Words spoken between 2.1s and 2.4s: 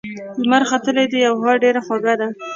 ده.